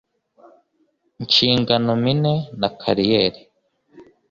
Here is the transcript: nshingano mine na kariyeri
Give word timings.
nshingano 1.23 1.91
mine 2.03 2.33
na 2.59 2.69
kariyeri 2.79 3.41